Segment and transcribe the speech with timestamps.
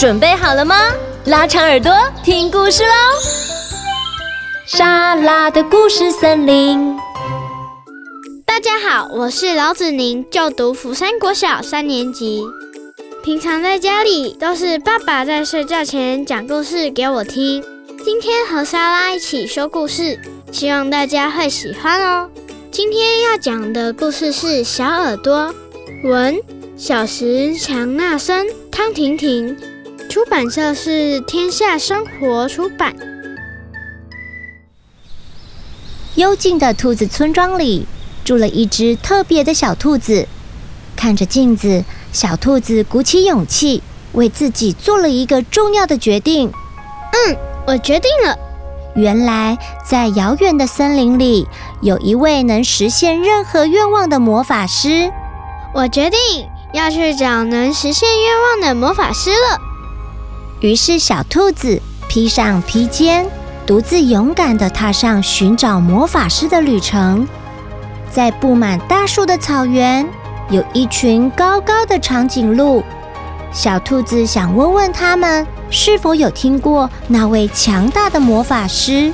[0.00, 0.74] 准备好了吗？
[1.26, 1.92] 拉长耳朵
[2.24, 2.88] 听故事喽！
[4.64, 6.96] 莎拉的故事森林。
[8.46, 12.42] 大家好，我是老子宁，就读釜山国小三年级。
[13.22, 17.62] 平常在家里都是爸爸在睡觉前讲故事给我听。
[18.02, 20.18] 今天和莎拉一起说故事，
[20.50, 22.30] 希望大家会喜欢哦。
[22.70, 25.54] 今天要讲的故事是《小耳朵》，
[26.08, 26.40] 文
[26.74, 29.54] 小石强纳森、汤婷婷，
[30.10, 32.92] 出版社是天下生活出版。
[36.16, 37.86] 幽静的兔子村庄里。
[38.22, 40.28] 住了一只特别的小兔子，
[40.94, 46.52] 看着镜子，小兔子鼓起勇气，为自己做了一个重要的决定。
[47.12, 47.36] 嗯，
[47.66, 48.36] 我决定了。
[48.94, 51.48] 原来，在遥远的森林里，
[51.80, 55.10] 有一位能实现任何愿望的魔法师。
[55.74, 56.18] 我决定
[56.72, 59.69] 要去找能实现愿望的魔法师了。
[60.60, 63.26] 于是，小兔子披上披肩，
[63.66, 67.26] 独自勇敢地踏上寻找魔法师的旅程。
[68.10, 70.06] 在布满大树的草原，
[70.50, 72.84] 有一群高高的长颈鹿。
[73.50, 79.10] 小兔子想问问他们，是否有听过那位强大的魔法师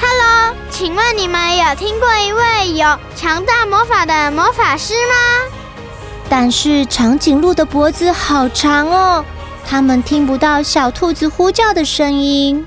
[0.00, 5.54] ？Hello，请问你们有听过一位有强大魔法的魔法师吗？
[6.30, 9.24] 但是长颈鹿的脖子好长哦，
[9.70, 12.66] 他们听不到小兔子呼叫的声音。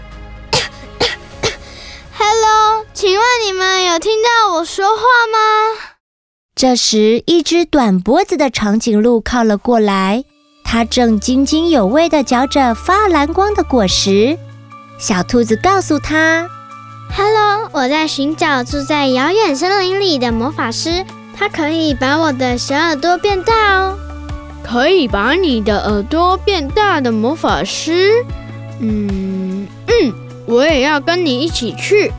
[2.16, 5.80] Hello，请问你们有听到我说话吗？
[6.56, 10.24] 这时，一只短脖子的长颈鹿靠了过来，
[10.64, 14.38] 它正津津有味地嚼着发蓝光的果实。
[15.00, 16.48] 小兔子告诉它
[17.18, 21.04] ：“Hello，我在寻找住在遥远森林里的魔法师，
[21.36, 23.98] 他可以把我的小耳朵变大哦。
[24.72, 28.10] 可以把你的耳朵变大的魔法师？
[28.80, 30.14] 嗯嗯。”
[30.48, 32.12] 我也要跟你一起去。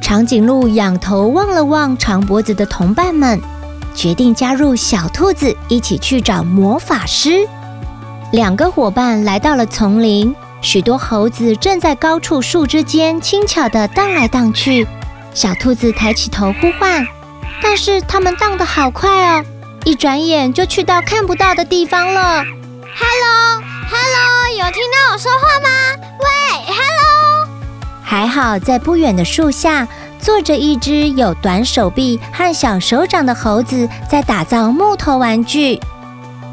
[0.00, 3.40] 长颈鹿仰头望了望长脖子的同伴们，
[3.94, 7.46] 决定加入小兔子一起去找魔法师。
[8.32, 14.86] 两个伙伴来到了丛林，许多猴子正在高处树枝间轻巧地荡来荡去。
[15.32, 17.06] 小兔子抬起头呼唤，
[17.62, 19.44] 但是它们荡得好快哦，
[19.84, 22.42] 一转眼就去到看不到的地方了。
[22.96, 25.68] Hello，Hello，有听到我说话吗？
[26.20, 26.26] 喂
[26.72, 27.48] ，Hello。
[28.02, 29.86] 还好，在不远的树下
[30.18, 35.78] 坐着一只有短手臂和小手掌的猴子，在打造木头玩具。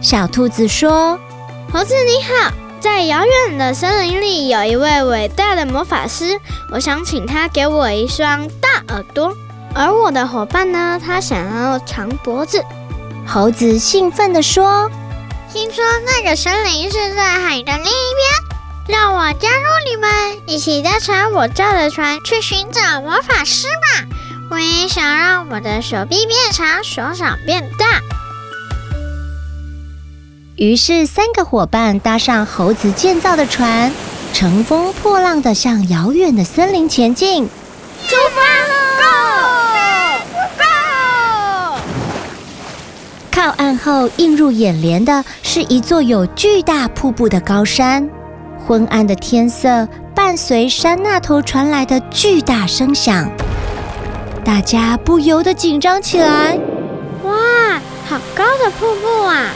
[0.02, 1.18] 小兔子说
[1.72, 6.38] ：“猴子你好，在遥远的森林里有一位伟大的魔法师，
[6.70, 9.34] 我想请他给我一双大耳朵。
[9.74, 12.62] 而我的伙伴呢，他想要长脖子。”
[13.34, 14.92] 猴子兴奋地说
[15.54, 17.90] ：“听说那个森林是在海的另一边。”
[18.90, 20.12] 让我加入你们，
[20.48, 24.04] 一起搭乘我造的船去寻找魔法师吧！
[24.50, 28.02] 我也想让我的手臂变长，手掌变大。
[30.58, 33.94] 于是，三个伙伴搭上猴子建造的船，
[34.34, 37.48] 乘风破浪的向遥远的森林前进。
[38.10, 38.42] 出发
[40.52, 40.60] ！Go！Go！
[43.42, 48.08] 靠岸后映入眼帘的是一座有巨大瀑布的高山。
[48.68, 53.28] 昏暗的天色伴随山那头传来的巨大声响，
[54.46, 56.56] 大家不由得紧张起来。
[57.24, 57.34] 哇，
[58.08, 59.48] 好高的瀑布啊！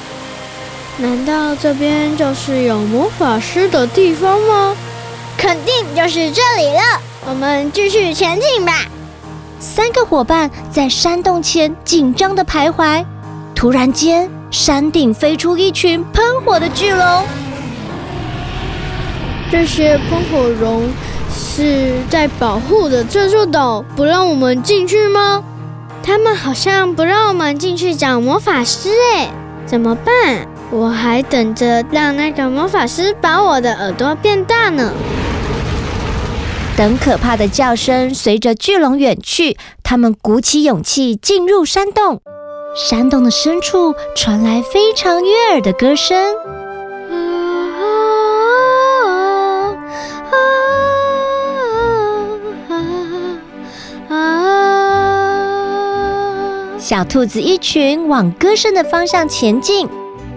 [0.97, 4.75] 难道这边就是有魔法师的地方吗？
[5.37, 6.81] 肯定就是这里了。
[7.29, 8.87] 我们继续前进吧。
[9.59, 13.05] 三个伙伴在山洞前紧张地徘徊。
[13.55, 17.23] 突然间，山顶飞出一群喷火的巨龙。
[19.49, 20.83] 这些喷火龙
[21.33, 25.41] 是在保护着这座岛，不让我们进去吗？
[26.03, 29.29] 他们好像不让我们进去找魔法师哎，
[29.65, 30.47] 怎么办？
[30.69, 34.91] 我还等着让那个魔法师把我的耳朵变大呢。
[36.75, 42.21] 等可怕的叫声随着巨龙远去，他们鼓起勇气进入山洞。
[42.75, 46.17] 山洞的深处传来非常悦耳的歌声。
[56.77, 59.87] 小兔子一群往歌声的方向前进，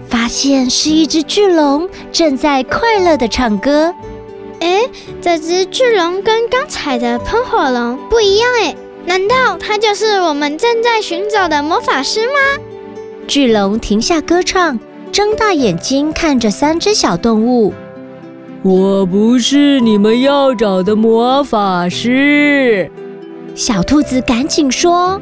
[0.07, 3.93] 发现是一只巨龙正在快乐的唱歌。
[4.61, 4.89] 哎，
[5.21, 8.75] 这只巨龙跟刚才的喷火龙不一样哎，
[9.09, 12.63] 难道他就是我们正在寻找的魔法师吗？
[13.27, 14.79] 巨龙停下歌唱，
[15.11, 17.73] 睁大眼睛看着三只小动物。
[18.61, 22.91] 我不是你们要找的魔法师。
[23.55, 25.19] 小兔子赶紧说：“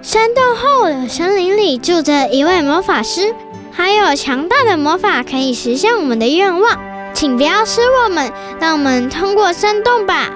[0.00, 3.34] 山洞后的森林里住着一位魔法师，
[3.72, 6.78] 还有强大的魔法可以实现我们的愿望，
[7.12, 10.30] 请不要失我们，让我们通过山洞吧。”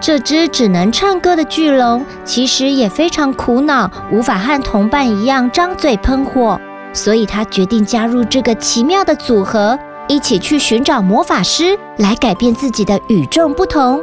[0.00, 6.60] 这只只能唱歌的巨龙其实也非常苦恼，无法和同伴一样张嘴喷火，
[6.92, 9.78] 所以他决定加入这个奇妙的组合。
[10.06, 14.00] 一起去寻找魔法师，来改变自己的与众不同。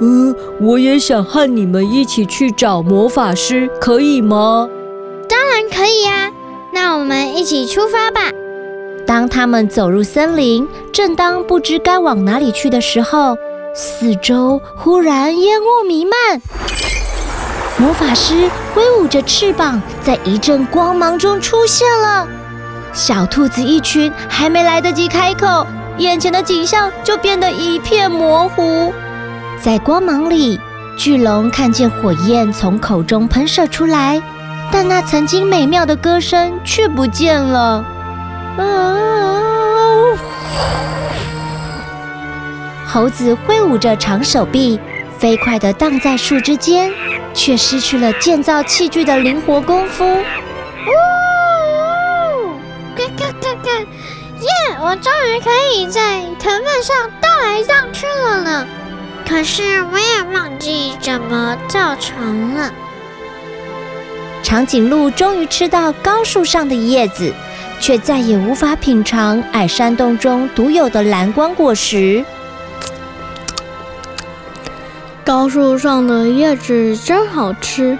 [0.00, 4.68] 嗯，我也想和你们一起去找魔法师，可以吗？
[5.28, 6.30] 当然可以呀，
[6.72, 8.30] 那我们一起出发吧。
[9.06, 13.36] 当他们走入森林，正当不知该往哪里去的时候，
[13.76, 16.40] 四周忽然烟雾弥漫。
[17.76, 22.28] 魔法师挥舞着翅膀，在一阵光芒中出现了。
[22.92, 25.66] 小兔子一群还没来得及开口，
[25.98, 28.94] 眼前的景象就变得一片模糊。
[29.60, 30.60] 在光芒里，
[30.96, 34.22] 巨龙看见火焰从口中喷射出来，
[34.70, 37.84] 但那曾经美妙的歌声却不见了。
[42.94, 44.78] 猴子挥舞着长手臂，
[45.18, 46.92] 飞快地荡在树枝间，
[47.34, 50.04] 却失去了建造器具的灵活功夫。
[54.40, 54.50] 耶！
[54.80, 58.64] 我终于可以在藤蔓上荡来荡去了呢。
[59.28, 62.70] 可是我也忘记怎么造成了。
[64.40, 67.34] 长颈鹿终于吃到高树上的叶子，
[67.80, 72.24] 却再也无法品尝矮山洞中独有的蓝光果实。
[75.24, 77.96] 高树上的叶子真好吃，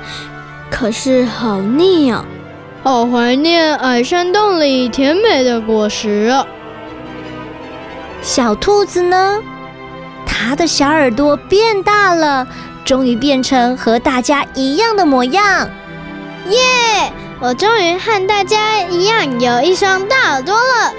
[0.70, 2.22] 可是好腻呀。
[2.82, 6.46] 好怀念矮山洞里甜美的果实啊！
[8.20, 9.40] 小兔子呢？
[10.26, 12.46] 它的小耳朵变大了，
[12.84, 15.66] 终于变成和大家一样的模样。
[16.50, 17.10] 耶！
[17.40, 20.92] 我终于和大家一样有一双大耳朵了。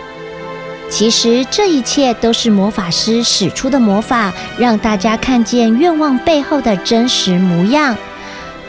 [0.95, 7.97] 其实这一切都是魔法师使出的魔法，让大家看见愿望背后的真实模样。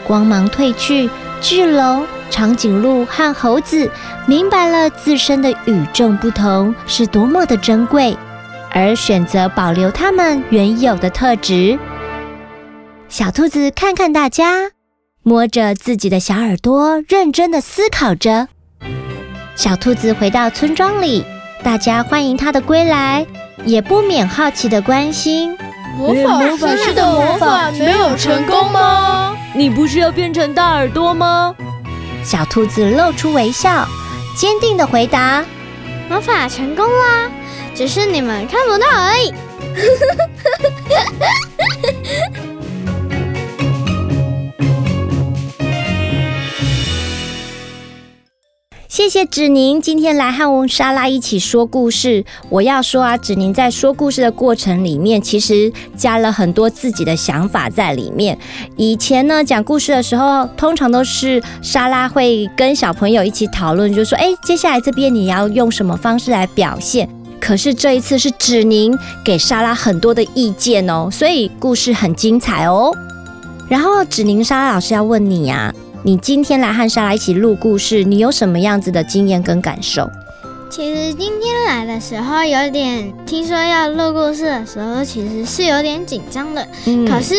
[0.03, 1.09] 光芒褪去，
[1.39, 2.05] 巨龙。
[2.29, 3.89] 长颈鹿和猴子
[4.25, 8.17] 明白了自身的与众不同是多么的珍贵，
[8.71, 11.79] 而选择保留它们原有的特质。
[13.07, 14.71] 小兔子看看大家，
[15.23, 18.49] 摸着自己的小耳朵，认真的思考着。
[19.55, 21.23] 小兔子回到村庄里，
[21.63, 23.25] 大家欢迎他的归来，
[23.65, 25.57] 也不免好奇的关心：
[25.97, 26.13] 魔
[26.57, 29.35] 法师的魔法没有成功吗？
[29.53, 31.53] 你不是要变成大耳朵吗？
[32.23, 33.87] 小兔子露出微笑，
[34.35, 35.43] 坚定的回答
[36.09, 37.29] ：“魔法成功啦，
[37.73, 39.33] 只是你们看不到而已。”
[48.97, 52.25] 谢谢芷宁今天来和我莎拉一起说故事。
[52.49, 58.35] 我要说啊，芷宁在说故事的过程里面，其实加了很多自己的想法在里面。
[58.75, 67.07] 以前呢，讲故事的时候，通常都是莎拉会跟小朋友一起讨论，就说：“哎，接下来这边你要用什么方式来表现？”
[67.39, 72.91] 可是这一次是芷宁给莎拉很多的意见哦，所以故事很精彩哦。
[73.69, 75.71] 然后芷宁，莎拉老师要问你呀。
[76.03, 80.09] 你今天来和莎拉一起录故事，你有什么样子的经验跟感受？
[80.69, 86.67] 其实今天来的时候有点，听说要录故事的时候，其实是有点紧张的。
[86.85, 87.07] 嗯。
[87.07, 87.33] 可是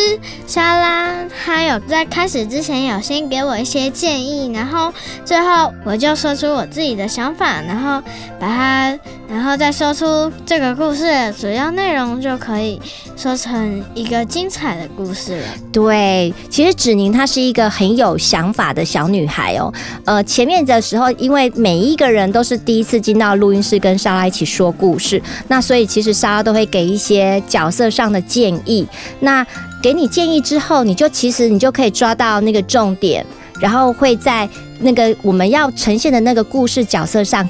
[0.47, 1.13] 莎拉
[1.45, 4.91] 她有在开始之前有先给我一些建议，然后
[5.23, 8.01] 最后我就说出我自己的想法，然后
[8.39, 12.81] 把它，然后再说出这个故事的主要内容，就可以
[13.15, 15.47] 说成一个精彩的故事了。
[15.71, 19.71] 对，其实芷宁她是一个很有想法的小女孩哦。
[20.05, 23.18] 呃，前面的时候，因为每一个人都是第一次进。
[23.19, 28.87] 到录音室跟莎拉一起说故事，那所以其实莎拉都会给一些角色上的建议。
[29.19, 29.45] 那
[29.81, 33.25] 给你建议之后，你就其实你就可以抓到那个重点，
[33.59, 34.49] 然后会在
[34.79, 37.47] 那个我们要呈现的那个故事角色上，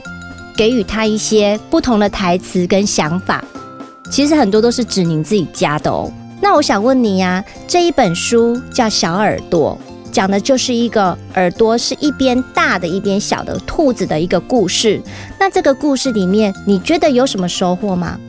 [0.56, 3.44] 给予他一些不同的台词跟想法。
[4.12, 6.12] 其实很多都是指您自己加的哦。
[6.42, 9.78] 那我想问你呀，这一本书叫《小耳朵》。
[10.10, 15.02] 讲的就是一个耳朵是一边大的一边小的兔子的一个故事。
[15.40, 18.20] 那这个故事里面，你觉得有什么收获吗？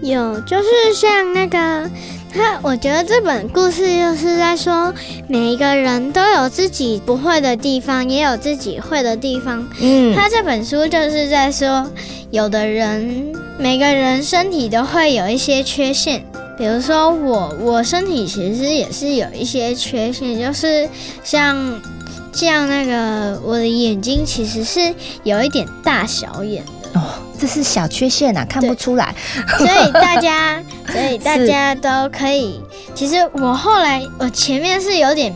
[0.00, 1.90] 有，就是像那个
[2.32, 4.94] 他我觉得这本故事就是在说，
[5.26, 9.66] 每一个人都有自己不会的地方，也有自己会的地方。
[9.80, 11.84] 嗯，他这本书就是在说，
[12.30, 16.22] 有的人每个人身体都会有一些缺陷，
[16.58, 20.88] 比如说我，我身体其实也是有一些缺陷，就是
[21.22, 21.80] 像
[22.32, 27.00] 像那个我的眼睛其实是有一点大小眼的。
[27.00, 27.04] 哦。
[27.40, 29.14] 这是小缺陷啊，看不出来。
[29.58, 30.60] 所以大家，
[30.90, 32.60] 所以大家都可以。
[32.96, 35.32] 其实我后来，我前面是有点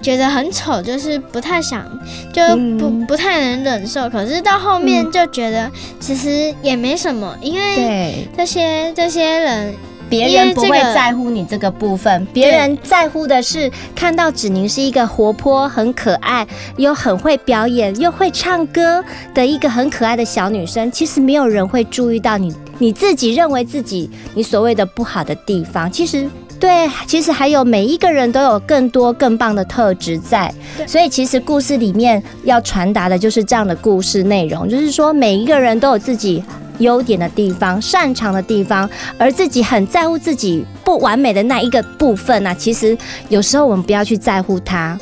[0.00, 1.84] 觉得很丑，就是不太想，
[2.32, 2.40] 就
[2.78, 4.08] 不、嗯、不太能忍受。
[4.08, 9.74] 可是到后面就觉得，其实也没什么，因为这些这些人。
[10.10, 19.02] 别人不会在乎你这个部分，别人在乎的是看到芷宁是一个活泼、很可爱，又很会表演、又会唱歌
[19.32, 20.90] 的一个很可爱的小女生。
[20.90, 25.90] 其实没有人会注意到你，你自己认为自己你所谓的不好的地方。
[25.90, 30.52] 其实，对，其实还有每一个人都有更多更棒的特质在。
[30.86, 36.42] 所以，其实故事里面要传达的就是这样的故事内容，就是说每一个人都有自己。
[36.80, 42.54] 优点的地方，擅长的地方，而自己很在乎自己不完美的那一个部分呢、啊？
[42.54, 42.96] 其实
[43.28, 44.98] 有时候我们不要去在乎它，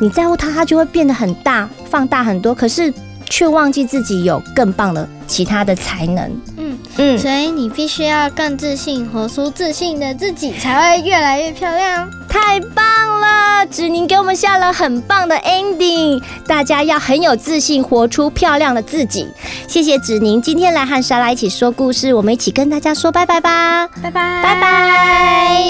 [0.00, 2.92] 你在乎它，它就会变得很大，放大很多，可是
[3.28, 6.30] 却忘记自己有更棒的其他的才能。
[6.56, 12.08] 嗯嗯，所以你必须要更自信，活出自信的自己，才会越来越漂亮。
[12.38, 12.84] 太棒
[13.18, 19.26] 了，芷宁给我们下了很棒的 ending，大家要很有自信，活出漂亮的自己。
[19.66, 25.64] 谢谢芷宁今天来和莎拉一起说故事，我们一起跟大家说拜拜吧，拜拜拜拜。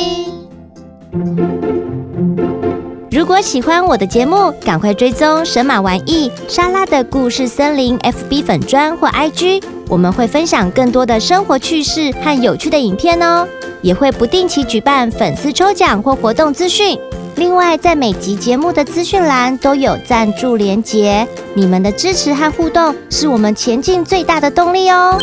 [3.13, 13.47] 如果喜欢我的节目，赶快追踪神马玩意莎拉的故事森林 FB 粉砖或 IG，我们会分享更多的生活趣事和有趣的影片哦。
[13.83, 16.99] 也会不定期举办粉丝抽奖或活动资讯。
[17.37, 25.19] 另外，在每集节目的资讯栏都有赞助连接，你们的支持和互动是我们前进最大的动力哦。